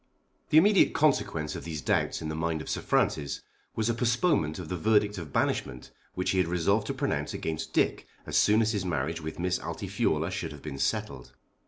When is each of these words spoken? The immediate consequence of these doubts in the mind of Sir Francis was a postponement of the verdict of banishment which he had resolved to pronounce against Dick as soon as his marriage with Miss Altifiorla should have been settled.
The 0.49 0.57
immediate 0.57 0.95
consequence 0.95 1.55
of 1.55 1.63
these 1.63 1.79
doubts 1.79 2.23
in 2.23 2.29
the 2.29 2.33
mind 2.35 2.59
of 2.63 2.69
Sir 2.71 2.81
Francis 2.81 3.43
was 3.75 3.87
a 3.87 3.93
postponement 3.93 4.57
of 4.57 4.67
the 4.67 4.75
verdict 4.75 5.19
of 5.19 5.31
banishment 5.31 5.91
which 6.15 6.31
he 6.31 6.39
had 6.39 6.47
resolved 6.47 6.87
to 6.87 6.93
pronounce 6.95 7.35
against 7.35 7.71
Dick 7.73 8.07
as 8.25 8.35
soon 8.35 8.63
as 8.63 8.71
his 8.71 8.83
marriage 8.83 9.21
with 9.21 9.37
Miss 9.37 9.59
Altifiorla 9.59 10.31
should 10.31 10.53
have 10.53 10.63
been 10.63 10.79
settled. 10.79 11.33